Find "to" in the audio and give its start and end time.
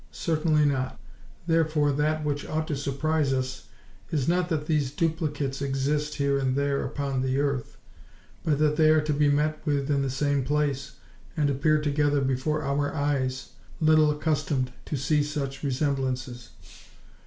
2.69-2.75, 9.01-9.13, 14.85-14.97